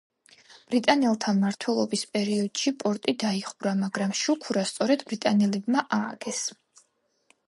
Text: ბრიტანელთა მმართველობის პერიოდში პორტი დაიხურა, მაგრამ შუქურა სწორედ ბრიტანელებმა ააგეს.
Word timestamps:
ბრიტანელთა 0.69 1.33
მმართველობის 1.39 2.05
პერიოდში 2.15 2.73
პორტი 2.83 3.15
დაიხურა, 3.23 3.73
მაგრამ 3.81 4.15
შუქურა 4.21 4.63
სწორედ 4.71 5.05
ბრიტანელებმა 5.13 5.85
ააგეს. 5.99 6.41